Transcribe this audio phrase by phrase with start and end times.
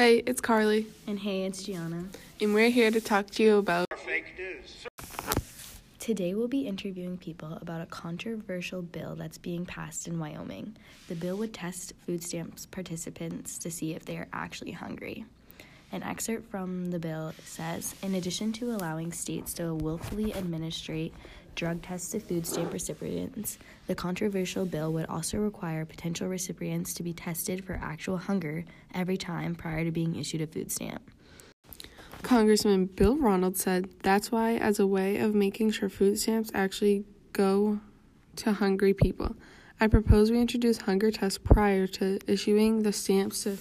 [0.00, 2.06] Hey, it's Carly, And hey, it's Gianna.
[2.40, 4.86] and we're here to talk to you about fake news.
[5.98, 10.74] Today we'll be interviewing people about a controversial bill that's being passed in Wyoming.
[11.08, 15.26] The bill would test food stamps participants to see if they are actually hungry.
[15.92, 21.12] An excerpt from the bill says In addition to allowing states to willfully administrate
[21.54, 27.02] drug tests to food stamp recipients, the controversial bill would also require potential recipients to
[27.02, 31.10] be tested for actual hunger every time prior to being issued a food stamp.
[32.22, 37.04] Congressman Bill Ronald said that's why, as a way of making sure food stamps actually
[37.32, 37.80] go
[38.36, 39.36] to hungry people,
[39.80, 43.56] I propose we introduce hunger tests prior to issuing the stamps to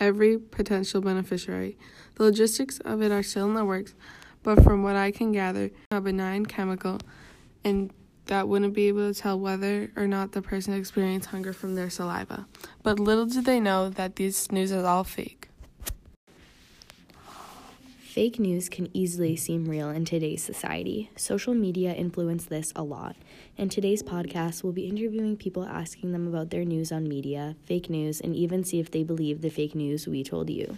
[0.00, 1.78] every potential beneficiary.
[2.16, 3.94] The logistics of it are still in the works,
[4.42, 6.98] but from what I can gather, a benign chemical,
[7.64, 7.92] and
[8.26, 11.90] that wouldn't be able to tell whether or not the person experienced hunger from their
[11.90, 12.46] saliva.
[12.82, 15.48] But little do they know that this news is all fake.
[18.12, 21.08] Fake news can easily seem real in today's society.
[21.16, 23.16] Social media influence this a lot.
[23.56, 27.88] In today's podcast, we'll be interviewing people asking them about their news on media, fake
[27.88, 30.76] news, and even see if they believe the fake news we told you.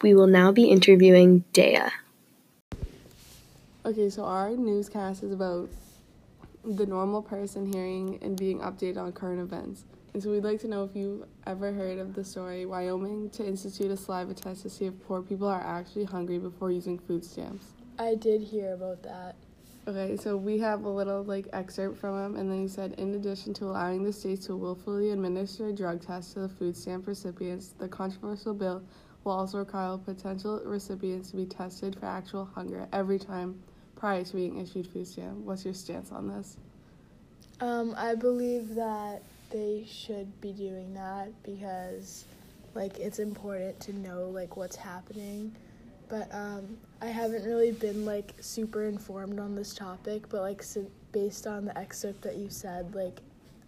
[0.00, 1.80] We will now be interviewing Dea.
[3.84, 5.68] Okay, so our newscast is about
[6.64, 9.86] the normal person hearing and being updated on current events.
[10.14, 13.44] And so we'd like to know if you've ever heard of the story Wyoming to
[13.44, 17.24] institute a saliva test to see if poor people are actually hungry before using food
[17.24, 17.72] stamps.
[17.98, 19.34] I did hear about that.
[19.88, 23.12] Okay, so we have a little like excerpt from him, and then he said, in
[23.16, 27.08] addition to allowing the states to willfully administer a drug test to the food stamp
[27.08, 28.80] recipients, the controversial bill
[29.24, 33.60] will also require potential recipients to be tested for actual hunger every time
[34.02, 35.36] prior to being issued food stamp.
[35.44, 36.56] What's your stance on this?
[37.60, 42.24] Um, I believe that they should be doing that because,
[42.74, 45.54] like, it's important to know like what's happening.
[46.08, 50.28] But um, I haven't really been like super informed on this topic.
[50.28, 53.20] But like, so based on the excerpt that you said, like,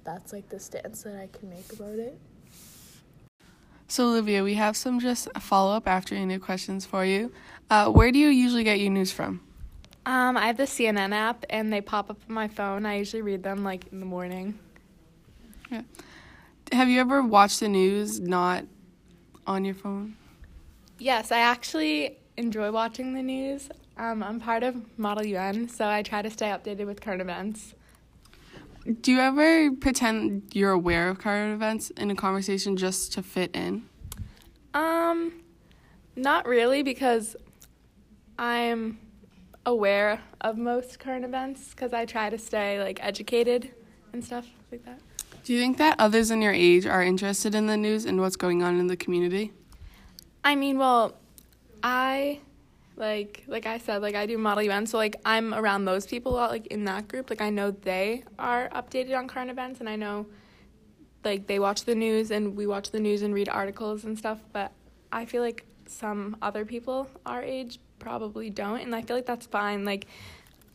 [0.02, 2.18] that's like the stance that I can make about it.
[3.86, 7.30] So, Olivia, we have some just follow up after any questions for you.
[7.70, 9.40] Uh, where do you usually get your news from?
[10.06, 12.84] Um, I have the CNN app and they pop up on my phone.
[12.84, 14.58] I usually read them like in the morning.
[15.70, 15.82] Yeah.
[16.72, 18.64] Have you ever watched the news not
[19.46, 20.16] on your phone?
[20.98, 23.68] Yes, I actually enjoy watching the news.
[23.96, 27.74] Um, I'm part of Model UN, so I try to stay updated with current events.
[29.00, 33.54] Do you ever pretend you're aware of current events in a conversation just to fit
[33.54, 33.88] in?
[34.74, 35.32] Um,
[36.16, 37.36] not really because
[38.38, 38.98] I'm
[39.66, 43.70] aware of most current events because I try to stay like educated
[44.12, 45.00] and stuff like that.
[45.44, 48.36] Do you think that others in your age are interested in the news and what's
[48.36, 49.52] going on in the community?
[50.42, 51.16] I mean, well,
[51.82, 52.40] I
[52.96, 56.32] like like I said, like I do model UN, so like I'm around those people
[56.32, 57.30] a lot, like in that group.
[57.30, 60.26] Like I know they are updated on current events, and I know
[61.24, 64.40] like they watch the news and we watch the news and read articles and stuff.
[64.52, 64.72] But
[65.12, 69.46] I feel like some other people our age probably don't, and I feel like that's
[69.46, 69.84] fine.
[69.84, 70.06] Like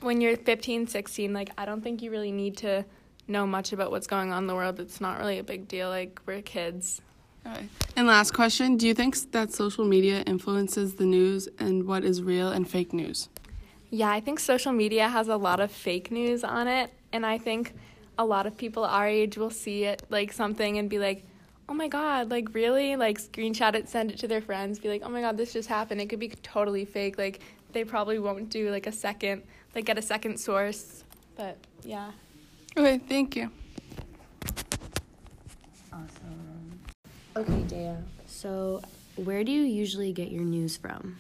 [0.02, 2.84] when you're 15, 16, like I don't think you really need to
[3.28, 4.80] know much about what's going on in the world.
[4.80, 5.90] It's not really a big deal.
[5.90, 7.02] Like we're kids.
[7.46, 7.68] Okay.
[7.96, 12.22] And last question Do you think that social media influences the news and what is
[12.22, 13.30] real and fake news?
[13.92, 17.38] Yeah, I think social media has a lot of fake news on it, and I
[17.38, 17.74] think
[18.18, 21.24] a lot of people our age will see it like something and be like,
[21.70, 25.04] "Oh my god, like really?" Like screenshot it, send it to their friends, be like,
[25.06, 27.18] "Oh my god, this just happened." It could be totally fake.
[27.18, 27.40] Like
[27.72, 29.44] they probably won't do like a second,
[29.76, 31.04] like get a second source.
[31.36, 32.12] But yeah.
[32.76, 33.52] Okay, thank you.
[35.94, 36.80] Awesome.
[37.36, 37.96] Okay, Dea.
[38.28, 38.82] So,
[39.16, 41.18] where do you usually get your news from?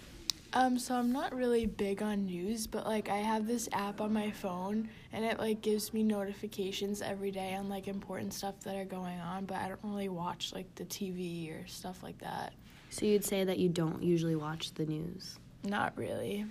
[0.53, 4.11] Um, so I'm not really big on news, but like I have this app on
[4.11, 8.75] my phone and it like gives me notifications every day on like important stuff that
[8.75, 12.53] are going on, but I don't really watch like the TV or stuff like that.
[12.91, 15.37] So, you'd say that you don't usually watch the news.
[15.63, 16.45] Not really.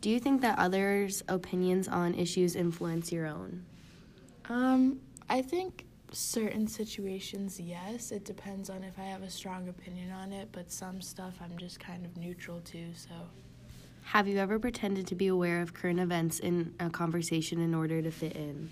[0.00, 3.64] Do you think that others' opinions on issues influence your own?
[4.48, 8.10] Um, I think certain situations, yes.
[8.10, 11.56] It depends on if I have a strong opinion on it, but some stuff I'm
[11.58, 13.14] just kind of neutral to, so.
[14.04, 18.02] Have you ever pretended to be aware of current events in a conversation in order
[18.02, 18.70] to fit in?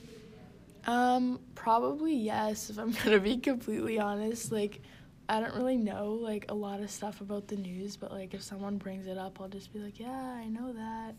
[0.86, 4.50] Um, probably yes, if I'm gonna be completely honest.
[4.50, 4.80] Like,
[5.28, 8.42] I don't really know like a lot of stuff about the news, but like if
[8.42, 11.14] someone brings it up, I'll just be like, yeah, I know that.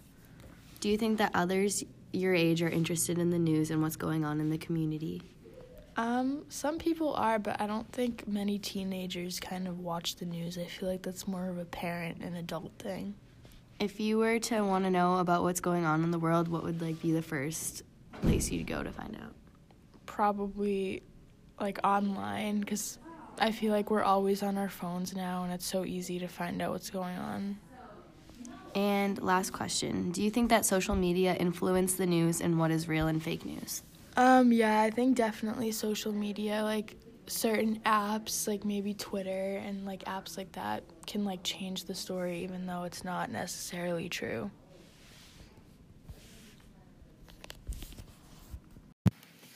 [0.80, 4.26] Do you think that others your age are interested in the news and what's going
[4.26, 5.22] on in the community?
[6.00, 10.58] Um, some people are, but I don't think many teenagers kind of watch the news.
[10.58, 13.16] I feel like that's more of a parent and adult thing.
[13.82, 16.64] If you were to want to know about what's going on in the world, what
[16.64, 17.84] would like be the first
[18.22, 19.36] place you'd go to find out?
[20.06, 21.04] Probably
[21.60, 22.98] like online because
[23.38, 26.62] I feel like we're always on our phones now and it's so easy to find
[26.62, 27.58] out what's going on.
[28.74, 32.88] And last question Do you think that social media influence the news and what is
[32.88, 33.82] real and fake news?
[34.20, 40.04] Um, yeah, I think definitely social media, like certain apps, like maybe Twitter and like
[40.04, 44.52] apps like that, can like change the story even though it's not necessarily true.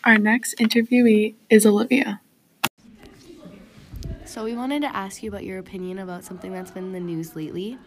[0.06, 2.22] Our next interviewee is Olivia.
[4.24, 7.02] So, we wanted to ask you about your opinion about something that's been in the
[7.02, 7.78] news lately.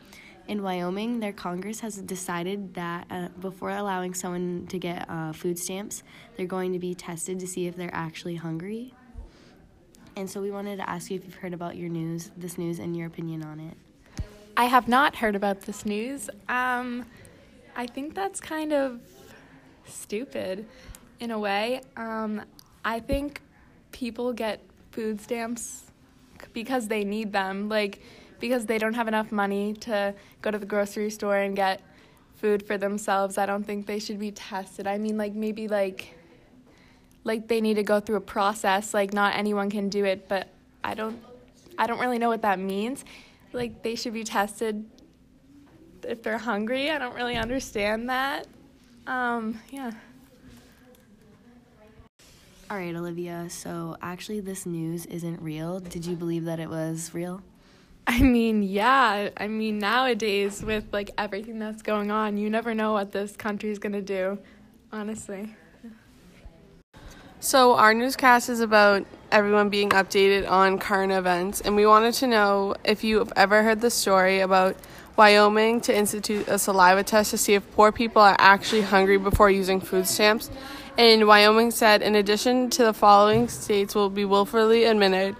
[0.48, 5.58] In Wyoming, their Congress has decided that uh, before allowing someone to get uh, food
[5.58, 6.04] stamps,
[6.36, 8.94] they're going to be tested to see if they're actually hungry.
[10.14, 12.78] And so we wanted to ask you if you've heard about your news, this news,
[12.78, 13.76] and your opinion on it.
[14.56, 16.30] I have not heard about this news.
[16.48, 17.04] Um,
[17.74, 19.00] I think that's kind of
[19.84, 20.64] stupid
[21.20, 21.82] in a way.
[21.96, 22.40] Um,
[22.84, 23.42] I think
[23.90, 24.60] people get
[24.92, 25.82] food stamps
[26.52, 27.68] because they need them.
[27.68, 28.00] Like,
[28.40, 31.80] because they don't have enough money to go to the grocery store and get
[32.36, 33.38] food for themselves.
[33.38, 34.86] I don't think they should be tested.
[34.86, 36.14] I mean like maybe like
[37.24, 40.48] like they need to go through a process like not anyone can do it, but
[40.84, 41.22] I don't
[41.78, 43.04] I don't really know what that means.
[43.52, 44.84] Like they should be tested
[46.02, 46.90] if they're hungry.
[46.90, 48.46] I don't really understand that.
[49.06, 49.92] Um, yeah.
[52.68, 53.46] All right, Olivia.
[53.48, 55.78] So, actually, this news isn't real.
[55.78, 57.40] Did you believe that it was real?
[58.06, 59.30] I mean, yeah.
[59.36, 63.70] I mean, nowadays with like everything that's going on, you never know what this country
[63.70, 64.38] is going to do,
[64.92, 65.54] honestly.
[67.40, 72.26] So, our newscast is about everyone being updated on current events, and we wanted to
[72.26, 74.76] know if you've ever heard the story about
[75.16, 79.50] Wyoming to institute a saliva test to see if poor people are actually hungry before
[79.50, 80.50] using food stamps.
[80.98, 85.36] And Wyoming said, in addition to the following states will be willfully administered,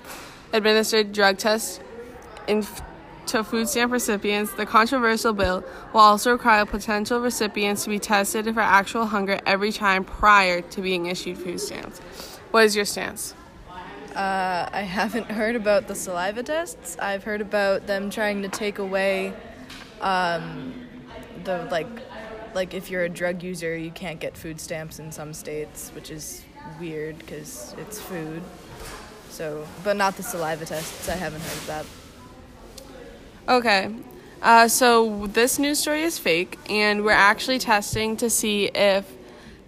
[0.52, 1.80] administered drug tests
[2.46, 8.52] to food stamp recipients, the controversial bill will also require potential recipients to be tested
[8.54, 12.00] for actual hunger every time prior to being issued food stamps.
[12.50, 13.34] What is your stance?
[14.14, 16.96] Uh, I haven't heard about the saliva tests.
[16.98, 19.34] I've heard about them trying to take away
[20.00, 20.72] um,
[21.44, 21.88] the like
[22.54, 26.10] like if you're a drug user, you can't get food stamps in some states, which
[26.10, 26.42] is
[26.80, 28.42] weird because it's food.
[29.28, 31.10] So, but not the saliva tests.
[31.10, 31.86] I haven't heard of that.
[33.48, 33.94] Okay.
[34.42, 39.10] Uh, so this news story is fake, and we're actually testing to see if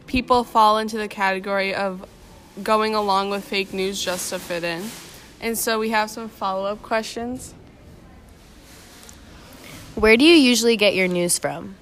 [0.07, 2.05] people fall into the category of
[2.63, 4.85] going along with fake news just to fit in.
[5.41, 7.55] And so we have some follow up questions.
[9.95, 11.77] Where do you usually get your news from?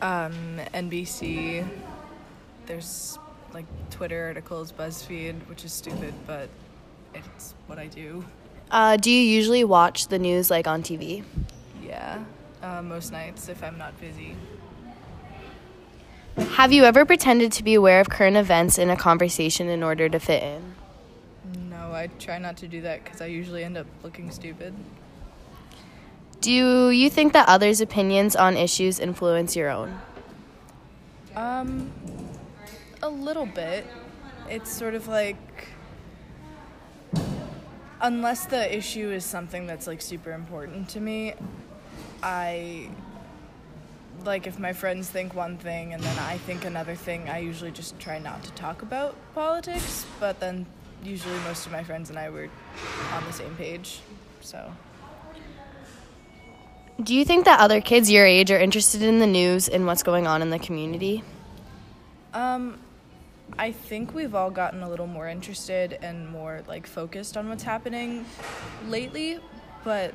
[0.00, 1.66] Um, NBC.
[2.66, 3.18] There's
[3.52, 6.48] like Twitter articles, BuzzFeed, which is stupid, but
[7.14, 8.24] it's what I do.
[8.70, 11.24] Uh, do you usually watch the news like on TV?
[11.82, 12.22] Yeah,
[12.62, 14.36] uh, most nights if I'm not busy.
[16.52, 20.08] Have you ever pretended to be aware of current events in a conversation in order
[20.08, 20.74] to fit in?
[21.68, 24.74] No, I try not to do that because I usually end up looking stupid.
[26.40, 30.00] Do you think that others' opinions on issues influence your own?
[31.36, 31.90] Um,
[33.02, 33.86] a little bit.
[34.48, 35.68] It's sort of like
[38.00, 41.34] unless the issue is something that's like super important to me,
[42.22, 42.88] I
[44.24, 47.70] like if my friends think one thing and then I think another thing, I usually
[47.70, 50.66] just try not to talk about politics, but then
[51.02, 52.48] usually most of my friends and I were
[53.14, 54.00] on the same page.
[54.42, 54.72] So,
[57.02, 60.02] Do you think that other kids your age are interested in the news and what's
[60.02, 61.22] going on in the community?
[62.32, 62.78] um
[63.58, 67.62] I think we've all gotten a little more interested and more like focused on what's
[67.62, 68.24] happening
[68.88, 69.38] lately,
[69.84, 70.14] but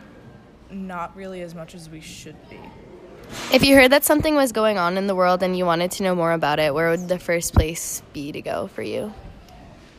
[0.72, 2.60] not really as much as we should be.
[3.52, 6.04] If you heard that something was going on in the world and you wanted to
[6.04, 9.14] know more about it, where would the first place be to go for you?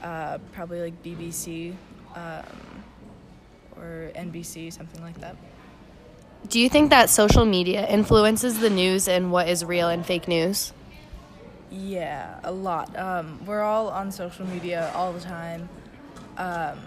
[0.02, 1.75] Uh, probably like BBC
[2.14, 2.85] um,
[3.76, 5.37] or NBC, something like that.
[6.49, 10.28] Do you think that social media influences the news and what is real and fake
[10.28, 10.73] news?
[11.71, 12.97] Yeah, a lot.
[12.99, 15.69] Um, we're all on social media all the time.
[16.37, 16.79] Um,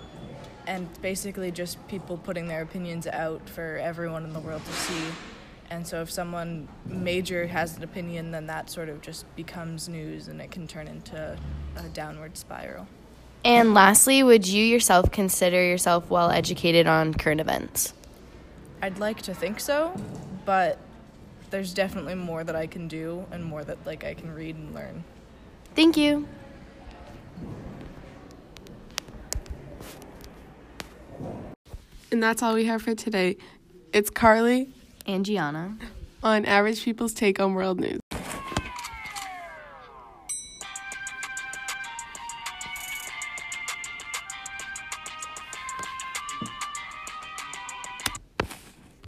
[0.68, 5.04] and basically just people putting their opinions out for everyone in the world to see.
[5.72, 10.28] And so if someone major has an opinion, then that sort of just becomes news
[10.28, 11.38] and it can turn into
[11.76, 12.88] a downward spiral.
[13.44, 17.94] And lastly, would you yourself consider yourself well educated on current events?
[18.82, 19.94] I'd like to think so,
[20.46, 20.78] but
[21.50, 24.74] there's definitely more that I can do and more that like I can read and
[24.74, 25.04] learn.
[25.76, 26.28] Thank you.
[32.12, 33.38] And that's all we have for today.
[33.94, 34.70] It's Carly
[35.06, 35.78] And Gianna.
[36.24, 38.00] on Average People's Take on World News.